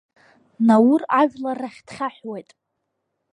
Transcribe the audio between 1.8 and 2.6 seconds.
дхьаҳәуеит.